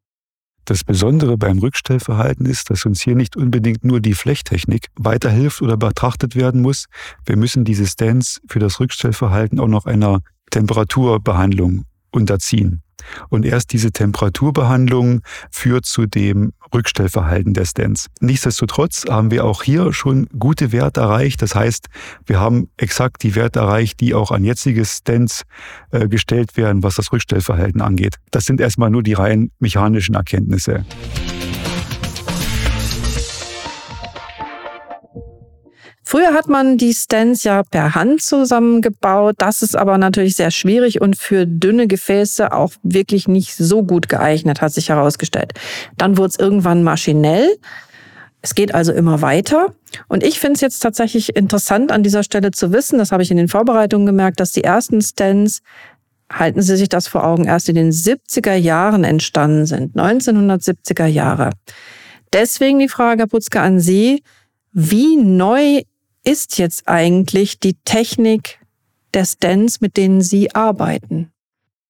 Das 0.65 0.83
Besondere 0.83 1.37
beim 1.37 1.59
Rückstellverhalten 1.59 2.45
ist, 2.45 2.69
dass 2.69 2.85
uns 2.85 3.01
hier 3.01 3.15
nicht 3.15 3.35
unbedingt 3.35 3.83
nur 3.83 3.99
die 3.99 4.13
Flechttechnik 4.13 4.87
weiterhilft 4.95 5.61
oder 5.61 5.75
betrachtet 5.75 6.35
werden 6.35 6.61
muss. 6.61 6.85
Wir 7.25 7.35
müssen 7.35 7.65
diese 7.65 7.85
Stents 7.85 8.39
für 8.47 8.59
das 8.59 8.79
Rückstellverhalten 8.79 9.59
auch 9.59 9.67
noch 9.67 9.85
einer 9.85 10.21
Temperaturbehandlung 10.51 11.83
unterziehen. 12.11 12.81
Und 13.29 13.45
erst 13.45 13.73
diese 13.73 13.91
Temperaturbehandlung 13.91 15.21
führt 15.51 15.85
zu 15.85 16.05
dem 16.05 16.53
Rückstellverhalten 16.73 17.53
der 17.53 17.65
Stents. 17.65 18.07
Nichtsdestotrotz 18.19 19.05
haben 19.09 19.31
wir 19.31 19.45
auch 19.45 19.63
hier 19.63 19.93
schon 19.93 20.27
gute 20.37 20.71
Werte 20.71 21.01
erreicht. 21.01 21.41
Das 21.41 21.55
heißt, 21.55 21.87
wir 22.25 22.39
haben 22.39 22.69
exakt 22.77 23.23
die 23.23 23.35
Werte 23.35 23.59
erreicht, 23.59 23.99
die 23.99 24.13
auch 24.13 24.31
an 24.31 24.43
jetzige 24.43 24.85
Stents 24.85 25.43
äh, 25.91 26.07
gestellt 26.07 26.57
werden, 26.57 26.83
was 26.83 26.95
das 26.95 27.11
Rückstellverhalten 27.11 27.81
angeht. 27.81 28.15
Das 28.31 28.45
sind 28.45 28.61
erstmal 28.61 28.89
nur 28.89 29.03
die 29.03 29.13
rein 29.13 29.51
mechanischen 29.59 30.15
Erkenntnisse. 30.15 30.85
Früher 36.13 36.35
hat 36.35 36.47
man 36.47 36.77
die 36.77 36.93
Stents 36.93 37.43
ja 37.43 37.63
per 37.63 37.95
Hand 37.95 38.21
zusammengebaut. 38.21 39.33
Das 39.39 39.63
ist 39.63 39.75
aber 39.75 39.97
natürlich 39.97 40.35
sehr 40.35 40.51
schwierig 40.51 41.01
und 41.01 41.17
für 41.17 41.47
dünne 41.47 41.87
Gefäße 41.87 42.51
auch 42.51 42.73
wirklich 42.83 43.27
nicht 43.27 43.55
so 43.55 43.81
gut 43.81 44.09
geeignet, 44.09 44.61
hat 44.61 44.71
sich 44.73 44.89
herausgestellt. 44.89 45.53
Dann 45.97 46.15
wurde 46.15 46.27
es 46.27 46.37
irgendwann 46.37 46.83
maschinell. 46.83 47.57
Es 48.43 48.53
geht 48.53 48.75
also 48.75 48.91
immer 48.93 49.23
weiter. 49.23 49.73
Und 50.07 50.23
ich 50.23 50.39
finde 50.39 50.53
es 50.53 50.61
jetzt 50.61 50.81
tatsächlich 50.81 51.35
interessant 51.35 51.91
an 51.91 52.03
dieser 52.03 52.21
Stelle 52.21 52.51
zu 52.51 52.71
wissen, 52.71 52.99
das 52.99 53.11
habe 53.11 53.23
ich 53.23 53.31
in 53.31 53.37
den 53.37 53.47
Vorbereitungen 53.47 54.05
gemerkt, 54.05 54.39
dass 54.39 54.51
die 54.51 54.63
ersten 54.63 55.01
Stents, 55.01 55.61
halten 56.31 56.61
Sie 56.61 56.77
sich 56.77 56.89
das 56.89 57.07
vor 57.07 57.23
Augen, 57.23 57.45
erst 57.45 57.69
in 57.69 57.75
den 57.75 57.89
70er 57.89 58.53
Jahren 58.53 59.03
entstanden 59.03 59.65
sind, 59.65 59.95
1970er 59.95 61.07
Jahre. 61.07 61.49
Deswegen 62.33 62.77
die 62.77 62.87
Frage, 62.87 63.21
Herr 63.21 63.27
Putzke, 63.27 63.61
an 63.61 63.79
Sie. 63.79 64.21
Wie 64.75 65.17
neu 65.17 65.81
ist 66.23 66.57
jetzt 66.57 66.87
eigentlich 66.87 67.59
die 67.59 67.75
Technik 67.85 68.59
der 69.13 69.25
Stents, 69.25 69.81
mit 69.81 69.97
denen 69.97 70.21
Sie 70.21 70.53
arbeiten? 70.55 71.31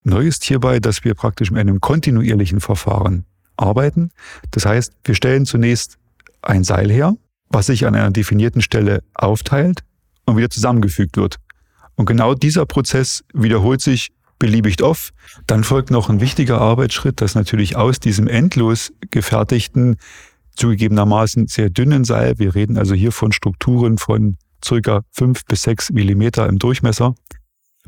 Neu 0.04 0.28
ist 0.28 0.44
hierbei, 0.44 0.80
dass 0.80 1.04
wir 1.04 1.14
praktisch 1.14 1.52
mit 1.52 1.62
einem 1.62 1.80
kontinuierlichen 1.80 2.60
Verfahren 2.60 3.26
arbeiten. 3.56 4.12
Das 4.52 4.66
heißt, 4.66 4.94
wir 5.04 5.16
stellen 5.16 5.46
zunächst 5.46 5.98
ein 6.42 6.64
Seil 6.64 6.92
her, 6.92 7.16
was 7.50 7.68
sich 7.68 7.86
an 7.86 7.96
einer 7.96 8.12
definierten 8.12 8.62
Stelle 8.62 9.04
aufteilt 9.14 9.84
und 10.26 10.36
wieder 10.36 10.50
zusammengefügt 10.50 11.16
wird. 11.16 11.38
Und 11.96 12.06
genau 12.06 12.34
dieser 12.34 12.66
Prozess 12.66 13.24
wiederholt 13.34 13.82
sich 13.82 14.12
beliebig 14.40 14.84
oft. 14.84 15.14
Dann 15.48 15.64
folgt 15.64 15.92
noch 15.92 16.10
ein 16.10 16.20
wichtiger 16.20 16.60
Arbeitsschritt, 16.60 17.22
dass 17.22 17.36
natürlich 17.36 17.78
aus 17.78 18.00
diesem 18.00 18.28
endlos 18.28 18.92
gefertigten 19.10 19.98
zugegebenermaßen 20.56 21.48
sehr 21.48 21.70
dünnen 21.70 22.04
Seil. 22.04 22.38
Wir 22.38 22.56
reden 22.56 22.78
also 22.78 22.94
hier 22.94 23.12
von 23.12 23.32
Strukturen 23.32 23.98
von 23.98 24.38
circa 24.64 25.02
fünf 25.12 25.46
bis 25.46 25.64
sechs 25.64 25.92
Millimeter 25.92 26.48
im 26.48 26.60
Durchmesser, 26.60 27.16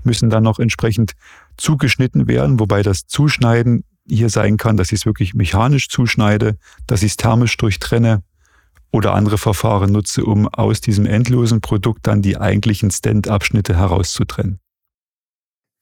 müssen 0.03 0.29
dann 0.29 0.43
noch 0.43 0.59
entsprechend 0.59 1.13
zugeschnitten 1.57 2.27
werden, 2.27 2.59
wobei 2.59 2.83
das 2.83 3.07
Zuschneiden 3.07 3.83
hier 4.07 4.29
sein 4.29 4.57
kann, 4.57 4.77
dass 4.77 4.91
ich 4.91 4.99
es 4.99 5.05
wirklich 5.05 5.33
mechanisch 5.33 5.89
zuschneide, 5.89 6.57
dass 6.85 7.01
ich 7.01 7.11
es 7.11 7.17
thermisch 7.17 7.57
durchtrenne 7.57 8.21
oder 8.91 9.13
andere 9.13 9.37
Verfahren 9.37 9.91
nutze, 9.91 10.23
um 10.23 10.47
aus 10.47 10.79
diesem 10.81 11.05
endlosen 11.05 11.61
Produkt 11.61 12.07
dann 12.07 12.21
die 12.21 12.37
eigentlichen 12.37 12.91
Stand-Abschnitte 12.91 13.75
herauszutrennen. 13.75 14.59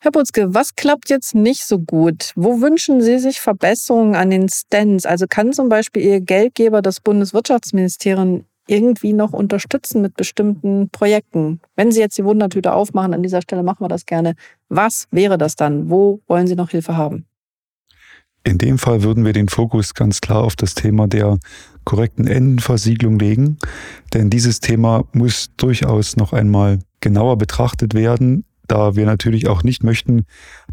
Herr 0.03 0.11
Putzke, 0.11 0.53
was 0.53 0.75
klappt 0.75 1.09
jetzt 1.09 1.33
nicht 1.33 1.63
so 1.65 1.79
gut? 1.79 2.33
Wo 2.35 2.59
wünschen 2.59 3.01
Sie 3.01 3.19
sich 3.19 3.39
Verbesserungen 3.39 4.15
an 4.15 4.31
den 4.31 4.49
Stents? 4.49 5.05
Also 5.05 5.27
kann 5.29 5.53
zum 5.53 5.69
Beispiel 5.69 6.03
Ihr 6.03 6.19
Geldgeber, 6.19 6.81
das 6.81 6.99
Bundeswirtschaftsministerium, 6.99 8.43
irgendwie 8.67 9.13
noch 9.13 9.31
unterstützen 9.31 10.01
mit 10.01 10.17
bestimmten 10.17 10.89
Projekten? 10.89 11.61
Wenn 11.77 11.93
Sie 11.93 12.01
jetzt 12.01 12.17
die 12.17 12.25
Wundertüte 12.25 12.73
aufmachen, 12.73 13.13
an 13.13 13.23
dieser 13.23 13.41
Stelle 13.41 13.63
machen 13.63 13.79
wir 13.79 13.87
das 13.87 14.05
gerne. 14.05 14.35
Was 14.67 15.07
wäre 15.11 15.37
das 15.37 15.55
dann? 15.55 15.89
Wo 15.89 16.19
wollen 16.27 16.47
Sie 16.47 16.57
noch 16.57 16.71
Hilfe 16.71 16.97
haben? 16.97 17.25
In 18.43 18.57
dem 18.57 18.79
Fall 18.79 19.03
würden 19.03 19.23
wir 19.23 19.31
den 19.31 19.47
Fokus 19.47 19.93
ganz 19.93 20.19
klar 20.19 20.43
auf 20.43 20.57
das 20.57 20.75
Thema 20.75 21.07
der 21.07 21.39
korrekten 21.85 22.27
Endenversiegelung 22.27 23.19
legen, 23.19 23.57
denn 24.13 24.29
dieses 24.29 24.59
Thema 24.59 25.05
muss 25.13 25.51
durchaus 25.55 26.17
noch 26.17 26.33
einmal 26.33 26.79
genauer 26.99 27.37
betrachtet 27.37 27.93
werden 27.93 28.43
da 28.73 28.95
wir 28.95 29.05
natürlich 29.05 29.47
auch 29.47 29.61
nicht 29.61 29.83
möchten, 29.83 30.25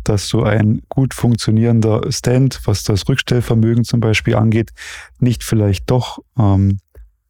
dass 0.05 0.27
so 0.27 0.43
ein 0.43 0.81
gut 0.89 1.13
funktionierender 1.13 2.11
Stand, 2.11 2.61
was 2.65 2.83
das 2.83 3.07
Rückstellvermögen 3.07 3.85
zum 3.85 4.01
Beispiel 4.01 4.37
angeht, 4.37 4.71
nicht 5.19 5.45
vielleicht 5.45 5.91
doch 5.91 6.21
ähm, 6.39 6.79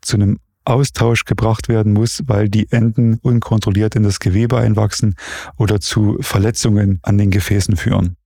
zu 0.00 0.16
einem 0.16 0.38
Austausch 0.64 1.24
gebracht 1.24 1.68
werden 1.68 1.92
muss, 1.92 2.22
weil 2.26 2.48
die 2.48 2.70
Enden 2.70 3.18
unkontrolliert 3.20 3.96
in 3.96 4.04
das 4.04 4.20
Gewebe 4.20 4.58
einwachsen 4.58 5.16
oder 5.56 5.80
zu 5.80 6.18
Verletzungen 6.20 7.00
an 7.02 7.18
den 7.18 7.32
Gefäßen 7.32 7.76
führen. 7.76 8.16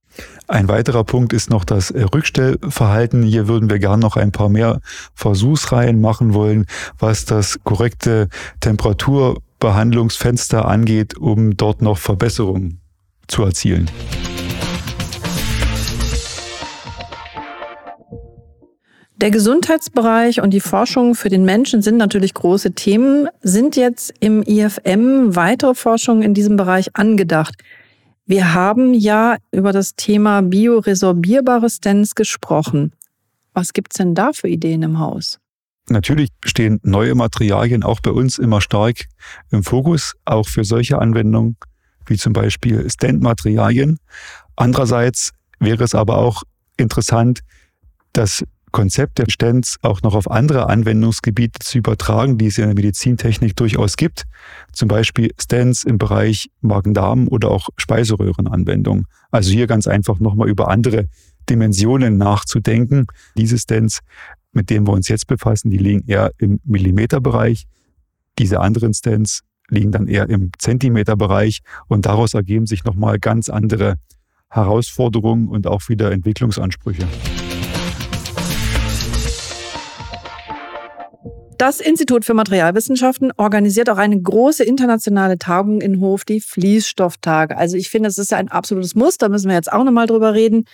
Ein 0.47 0.69
weiterer 0.69 1.05
Punkt 1.05 1.33
ist 1.33 1.49
noch 1.49 1.65
das 1.65 1.95
Rückstellverhalten. 1.95 3.23
Hier 3.23 3.49
würden 3.49 3.71
wir 3.71 3.79
gern 3.79 4.01
noch 4.01 4.17
ein 4.17 4.33
paar 4.33 4.51
mehr 4.51 4.81
Versuchsreihen 5.15 6.03
machen 6.03 6.35
wollen, 6.35 6.67
was 6.99 7.25
das 7.25 7.59
korrekte 7.65 8.29
Temperatur 8.61 9.41
Behandlungsfenster 9.65 10.69
angeht, 10.69 11.17
um 11.17 11.57
dort 11.57 11.81
noch 11.81 11.97
Verbesserungen 11.97 12.83
zu 13.29 13.45
erzielen. 13.45 13.91
Der 19.17 19.31
Gesundheitsbereich 19.31 20.43
und 20.43 20.51
die 20.51 20.61
Forschung 20.61 21.15
für 21.15 21.31
den 21.31 21.47
Menschen 21.47 21.81
sind 21.81 21.97
natürlich 21.97 22.35
große 22.35 22.73
Themen. 22.73 23.29
Sind 23.41 23.75
jetzt 23.77 24.13
im 24.21 24.43
IFM 24.43 25.35
weitere 25.35 25.75
Forschungen 25.75 26.21
in 26.21 26.35
diesem 26.35 26.57
Bereich 26.57 26.91
angedacht? 26.93 27.55
Wir 28.27 28.53
haben 28.53 28.93
ja 28.93 29.39
über 29.51 29.73
das 29.73 29.97
Thema 29.97 30.43
bioresorbierbare 30.43 31.71
Stents 31.71 32.15
gesprochen. 32.15 32.93
Was 33.55 33.73
gibt's 33.73 33.97
denn 33.97 34.15
da 34.15 34.35
für 34.35 34.49
Ideen 34.49 34.83
im 34.83 34.99
Haus? 34.99 35.39
Natürlich 35.89 36.31
stehen 36.45 36.81
neue 36.83 37.15
Materialien 37.15 37.83
auch 37.83 38.01
bei 38.01 38.11
uns 38.11 38.39
immer 38.39 38.61
stark 38.61 39.05
im 39.51 39.63
Fokus, 39.63 40.15
auch 40.25 40.49
für 40.49 40.65
solche 40.65 40.99
Anwendungen 40.99 41.57
wie 42.07 42.17
zum 42.17 42.33
Beispiel 42.33 42.89
Stand-Materialien. 42.89 43.99
Andererseits 44.57 45.33
wäre 45.59 45.85
es 45.85 45.95
aber 45.95 46.19
auch 46.19 46.43
interessant, 46.77 47.41
das 48.13 48.45
Konzept 48.73 49.19
der 49.19 49.27
Stents 49.31 49.77
auch 49.83 50.03
noch 50.03 50.17
auf 50.17 50.29
andere 50.29 50.69
Anwendungsgebiete 50.69 51.61
zu 51.61 51.79
übertragen, 51.79 52.39
die 52.39 52.47
es 52.47 52.59
in 52.59 52.67
der 52.67 52.75
Medizintechnik 52.75 53.55
durchaus 53.55 53.97
gibt. 53.97 54.25
Zum 54.73 54.89
Beispiel 54.89 55.31
Stents 55.41 55.85
im 55.85 55.97
Bereich 55.97 56.51
Magen-Darm 56.61 57.29
oder 57.29 57.53
auch 57.53 57.69
Speiseröhrenanwendungen. 57.77 59.07
Also 59.31 59.53
hier 59.53 59.69
ganz 59.69 59.87
einfach 59.87 60.19
nochmal 60.19 60.49
über 60.49 60.69
andere 60.69 61.09
Dimensionen 61.49 62.17
nachzudenken. 62.17 63.07
Diese 63.37 63.59
Stents 63.59 64.01
mit 64.55 64.71
denen 64.71 64.87
wir 64.87 64.93
uns 64.93 65.09
jetzt 65.09 65.27
befassen, 65.27 65.71
die 65.71 65.79
liegen 65.79 66.05
eher 66.07 66.33
im 66.39 66.61
Millimeterbereich. 66.65 67.65
Diese 68.39 68.61
anderen 68.61 68.95
Stents 68.95 69.43
liegen 69.69 69.93
dann 69.93 70.09
eher 70.09 70.29
im 70.29 70.51
Zentimeterbereich 70.59 71.61
und 71.89 72.07
daraus 72.07 72.35
ergeben 72.35 72.67
sich 72.67 72.85
nochmal 72.85 73.19
ganz 73.19 73.49
andere 73.49 73.97
Herausforderungen 74.49 75.49
und 75.49 75.67
auch 75.67 75.89
wieder 75.89 76.13
Entwicklungsansprüche. 76.13 77.07
Das 81.65 81.81
Institut 81.81 82.27
für 82.27 82.35
Materialwissenschaften 82.35 83.33
organisiert 83.39 83.89
auch 83.89 83.97
eine 83.97 84.21
große 84.21 84.63
internationale 84.63 85.39
Tagung 85.39 85.81
in 85.81 85.99
Hof, 85.99 86.27
die 86.27 86.43
Fließstofftage. 86.43 87.57
Also 87.57 87.79
ich 87.79 87.89
finde, 87.89 88.09
das 88.11 88.19
ist 88.19 88.33
ja 88.33 88.37
ein 88.37 88.51
absolutes 88.51 88.95
Muss, 88.95 89.17
da 89.17 89.31
müssen 89.31 89.49
wir 89.49 89.55
jetzt 89.55 89.73
auch 89.73 89.83
nochmal 89.83 90.07
drüber 90.07 90.35
reden. 90.35 90.67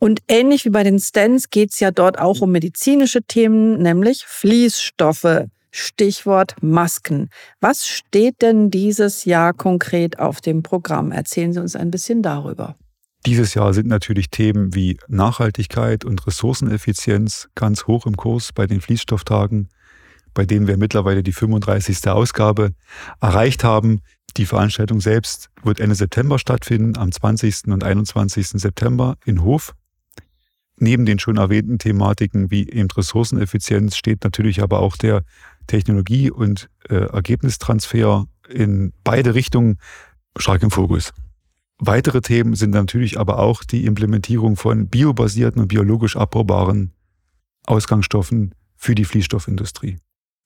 Und 0.00 0.18
ähnlich 0.26 0.64
wie 0.64 0.70
bei 0.70 0.82
den 0.82 0.98
Stents 0.98 1.48
geht 1.50 1.70
es 1.70 1.78
ja 1.78 1.92
dort 1.92 2.18
auch 2.18 2.40
um 2.40 2.50
medizinische 2.50 3.22
Themen, 3.22 3.80
nämlich 3.80 4.24
Fließstoffe. 4.26 5.44
Stichwort 5.70 6.56
Masken. 6.60 7.30
Was 7.60 7.86
steht 7.86 8.42
denn 8.42 8.68
dieses 8.68 9.24
Jahr 9.24 9.52
konkret 9.52 10.18
auf 10.18 10.40
dem 10.40 10.64
Programm? 10.64 11.12
Erzählen 11.12 11.52
Sie 11.52 11.60
uns 11.60 11.76
ein 11.76 11.92
bisschen 11.92 12.20
darüber. 12.20 12.74
Dieses 13.26 13.54
Jahr 13.54 13.72
sind 13.72 13.86
natürlich 13.86 14.28
Themen 14.28 14.74
wie 14.74 14.98
Nachhaltigkeit 15.06 16.04
und 16.04 16.26
Ressourceneffizienz 16.26 17.48
ganz 17.54 17.86
hoch 17.86 18.06
im 18.06 18.16
Kurs 18.16 18.50
bei 18.52 18.66
den 18.66 18.80
Fließstofftagen 18.80 19.68
bei 20.34 20.44
denen 20.44 20.66
wir 20.66 20.76
mittlerweile 20.76 21.22
die 21.22 21.32
35. 21.32 22.08
Ausgabe 22.08 22.72
erreicht 23.20 23.64
haben. 23.64 24.00
Die 24.36 24.46
Veranstaltung 24.46 25.00
selbst 25.00 25.50
wird 25.62 25.80
Ende 25.80 25.94
September 25.94 26.38
stattfinden, 26.38 26.96
am 26.96 27.12
20. 27.12 27.68
und 27.68 27.84
21. 27.84 28.48
September 28.48 29.16
in 29.24 29.42
Hof. 29.42 29.74
Neben 30.78 31.04
den 31.04 31.18
schon 31.18 31.36
erwähnten 31.36 31.78
Thematiken 31.78 32.50
wie 32.50 32.68
eben 32.68 32.90
Ressourceneffizienz 32.90 33.96
steht 33.96 34.24
natürlich 34.24 34.62
aber 34.62 34.80
auch 34.80 34.96
der 34.96 35.22
Technologie- 35.66 36.30
und 36.30 36.68
äh, 36.88 36.94
Ergebnistransfer 36.94 38.26
in 38.48 38.92
beide 39.04 39.34
Richtungen 39.34 39.78
stark 40.36 40.62
im 40.62 40.70
Fokus. 40.70 41.12
Weitere 41.78 42.20
Themen 42.20 42.54
sind 42.54 42.70
natürlich 42.70 43.18
aber 43.18 43.38
auch 43.38 43.64
die 43.64 43.86
Implementierung 43.86 44.56
von 44.56 44.88
biobasierten 44.88 45.60
und 45.60 45.68
biologisch 45.68 46.16
abbaubaren 46.16 46.92
Ausgangsstoffen 47.66 48.54
für 48.76 48.94
die 48.94 49.04
Fließstoffindustrie. 49.04 49.98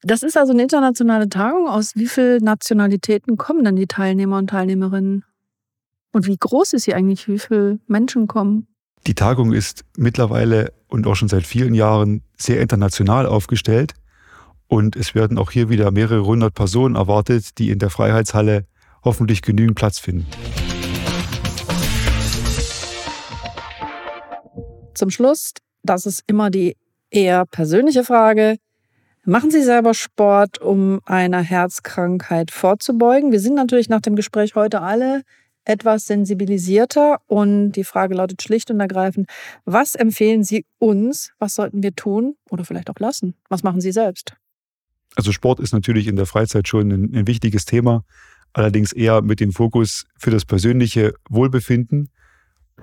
Das 0.07 0.23
ist 0.23 0.37
also 0.37 0.53
eine 0.53 0.63
internationale 0.63 1.29
Tagung. 1.29 1.67
Aus 1.67 1.97
wie 1.97 2.07
vielen 2.07 2.45
Nationalitäten 2.45 3.37
kommen 3.37 3.65
denn 3.65 3.75
die 3.75 3.89
Teilnehmer 3.89 4.39
und 4.39 4.49
Teilnehmerinnen? 4.49 5.25
Und 6.13 6.27
wie 6.29 6.37
groß 6.37 6.75
ist 6.75 6.85
sie 6.85 6.95
eigentlich? 6.95 7.27
Wie 7.27 7.41
viele 7.41 7.81
Menschen 7.89 8.29
kommen? 8.29 8.69
Die 9.09 9.17
Tagung 9.17 9.53
ist 9.53 9.85
mittlerweile 9.97 10.73
und 10.87 11.09
auch 11.09 11.17
schon 11.17 11.27
seit 11.27 11.45
vielen 11.45 11.75
Jahren 11.75 12.23
sehr 12.37 12.61
international 12.61 13.27
aufgestellt. 13.27 13.95
Und 14.69 14.95
es 14.95 15.17
werden 15.17 15.39
auch 15.39 15.51
hier 15.51 15.71
wieder 15.71 15.91
mehrere 15.91 16.25
hundert 16.25 16.55
Personen 16.55 16.95
erwartet, 16.95 17.59
die 17.59 17.71
in 17.71 17.81
der 17.81 17.91
Freiheitshalle 17.91 18.65
hoffentlich 19.03 19.43
genügend 19.43 19.75
Platz 19.75 19.99
finden. 19.99 20.29
Zum 24.95 25.11
Schluss, 25.11 25.51
das 25.83 26.07
ist 26.07 26.23
immer 26.29 26.51
die 26.51 26.77
eher 27.11 27.45
persönliche 27.45 28.05
Frage. 28.05 28.59
Machen 29.29 29.51
Sie 29.51 29.65
selber 29.65 29.93
Sport, 29.93 30.61
um 30.61 31.01
einer 31.05 31.43
Herzkrankheit 31.43 32.53
vorzubeugen? 32.53 33.33
Wir 33.33 33.41
sind 33.41 33.57
natürlich 33.57 33.89
nach 33.89 34.01
dem 34.01 34.15
Gespräch 34.15 34.55
heute 34.55 34.83
alle 34.83 35.23
etwas 35.65 36.07
sensibilisierter 36.07 37.19
und 37.27 37.73
die 37.73 37.83
Frage 37.83 38.15
lautet 38.15 38.41
schlicht 38.41 38.71
und 38.71 38.79
ergreifend, 38.79 39.29
was 39.65 39.97
empfehlen 39.97 40.45
Sie 40.45 40.65
uns, 40.79 41.33
was 41.41 41.57
sollten 41.57 41.83
wir 41.83 41.93
tun 41.93 42.37
oder 42.51 42.65
vielleicht 42.65 42.89
auch 42.89 43.01
lassen? 43.01 43.35
Was 43.49 43.65
machen 43.65 43.81
Sie 43.81 43.91
selbst? 43.91 44.37
Also 45.17 45.33
Sport 45.33 45.59
ist 45.59 45.73
natürlich 45.73 46.07
in 46.07 46.15
der 46.15 46.27
Freizeit 46.27 46.69
schon 46.69 46.93
ein, 46.93 47.13
ein 47.13 47.27
wichtiges 47.27 47.65
Thema, 47.65 48.05
allerdings 48.53 48.93
eher 48.93 49.23
mit 49.23 49.41
dem 49.41 49.51
Fokus 49.51 50.05
für 50.17 50.31
das 50.31 50.45
persönliche 50.45 51.15
Wohlbefinden. 51.29 52.11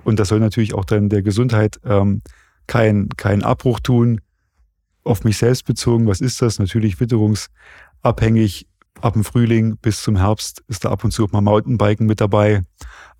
Und 0.04 0.18
das 0.18 0.28
soll 0.28 0.40
natürlich 0.40 0.74
auch 0.74 0.84
dann 0.84 1.08
der 1.08 1.22
Gesundheit 1.22 1.80
ähm, 1.86 2.20
keinen 2.66 3.08
kein 3.16 3.42
Abbruch 3.42 3.80
tun. 3.80 4.20
Auf 5.04 5.24
mich 5.24 5.36
selbst 5.36 5.64
bezogen, 5.64 6.06
was 6.06 6.20
ist 6.20 6.42
das? 6.42 6.58
Natürlich 6.58 6.98
witterungsabhängig. 7.00 8.66
Ab 9.00 9.14
dem 9.14 9.24
Frühling 9.24 9.76
bis 9.76 10.02
zum 10.02 10.16
Herbst 10.16 10.62
ist 10.68 10.84
da 10.84 10.90
ab 10.90 11.04
und 11.04 11.10
zu 11.10 11.24
auch 11.24 11.32
mal 11.32 11.40
Mountainbiken 11.40 12.06
mit 12.06 12.20
dabei. 12.20 12.62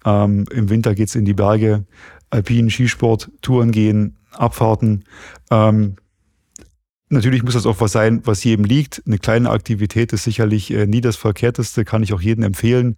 Ähm, 0.04 0.46
Im 0.50 0.70
Winter 0.70 0.94
geht's 0.94 1.14
in 1.14 1.24
die 1.24 1.34
Berge, 1.34 1.84
Alpinen, 2.30 2.70
Skisport, 2.70 3.30
Touren 3.42 3.72
gehen, 3.72 4.16
Abfahrten. 4.32 5.04
Ähm, 5.50 5.96
Natürlich 7.10 7.42
muss 7.44 7.54
das 7.54 7.66
auch 7.66 7.80
was 7.80 7.92
sein, 7.92 8.22
was 8.24 8.42
jedem 8.44 8.64
liegt. 8.64 9.02
Eine 9.06 9.18
kleine 9.18 9.50
Aktivität 9.50 10.12
ist 10.12 10.24
sicherlich 10.24 10.72
äh, 10.72 10.86
nie 10.86 11.00
das 11.00 11.16
Verkehrteste, 11.16 11.84
kann 11.84 12.02
ich 12.02 12.12
auch 12.12 12.20
jedem 12.20 12.42
empfehlen. 12.44 12.96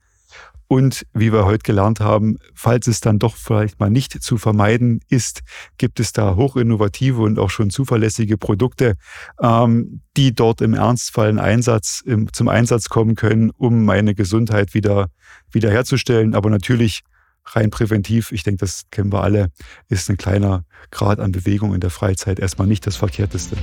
Und 0.69 1.07
wie 1.13 1.33
wir 1.33 1.45
heute 1.45 1.63
gelernt 1.63 2.01
haben, 2.01 2.39
falls 2.55 2.89
es 2.89 3.01
dann 3.01 3.21
doch 3.21 3.37
vielleicht 3.37 3.79
mal 3.79 3.91
nicht 3.91 4.21
zu 4.21 4.37
vermeiden 4.37 5.01
ist, 5.09 5.43
gibt 5.79 6.01
es 6.01 6.13
da 6.13 6.35
hochinnovative 6.35 7.23
und 7.23 7.39
auch 7.39 7.51
schon 7.51 7.71
zuverlässige 7.71 8.37
Produkte, 8.37 8.97
ähm, 9.41 10.01
die 10.17 10.35
dort 10.35 10.61
im 10.61 10.75
Ernstfall 10.75 11.29
einen 11.29 11.39
Einsatz, 11.39 12.03
im, 12.05 12.33
zum 12.33 12.49
Einsatz 12.49 12.89
kommen 12.89 13.15
können, 13.15 13.51
um 13.51 13.85
meine 13.85 14.15
Gesundheit 14.15 14.75
wieder 14.75 15.09
wiederherzustellen. 15.53 16.35
Aber 16.35 16.51
natürlich 16.51 17.03
rein 17.45 17.71
präventiv, 17.71 18.33
ich 18.33 18.43
denke, 18.43 18.59
das 18.59 18.83
kennen 18.91 19.13
wir 19.13 19.23
alle, 19.23 19.51
ist 19.89 20.11
ein 20.11 20.17
kleiner 20.17 20.65
Grad 20.91 21.21
an 21.21 21.31
Bewegung 21.31 21.75
in 21.75 21.81
der 21.81 21.91
Freizeit 21.91 22.41
erstmal 22.41 22.67
nicht 22.67 22.87
das 22.89 22.97
Verkehrteste. 22.97 23.57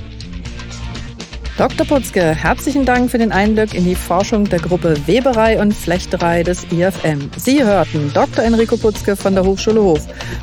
Dr. 1.56 1.86
Putzke, 1.86 2.34
herzlichen 2.34 2.84
Dank 2.84 3.12
für 3.12 3.18
den 3.18 3.30
Einblick 3.30 3.74
in 3.74 3.84
die 3.84 3.94
Forschung 3.94 4.44
der 4.44 4.58
Gruppe 4.58 4.96
Weberei 5.06 5.60
und 5.60 5.72
Flechterei 5.72 6.42
des 6.42 6.64
IFM. 6.72 7.30
Sie 7.36 7.62
hörten 7.62 8.12
Dr. 8.12 8.44
Enrico 8.44 8.76
Putzke 8.76 9.14
von 9.14 9.36
der 9.36 9.44
Hochschule 9.44 9.80
Hof. 9.80 10.00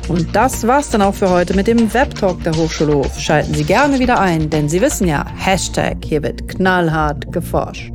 Und 0.08 0.34
das 0.34 0.66
war's 0.66 0.88
dann 0.88 1.02
auch 1.02 1.14
für 1.14 1.28
heute 1.28 1.52
mit 1.54 1.66
dem 1.66 1.92
Webtalk 1.92 2.42
der 2.44 2.56
Hochschule 2.56 2.94
Hof. 2.94 3.20
Schalten 3.20 3.52
Sie 3.52 3.64
gerne 3.64 3.98
wieder 3.98 4.20
ein, 4.20 4.48
denn 4.48 4.70
Sie 4.70 4.80
wissen 4.80 5.06
ja, 5.06 5.26
Hashtag, 5.36 5.98
hier 6.02 6.22
wird 6.22 6.48
knallhart 6.48 7.30
geforscht. 7.30 7.91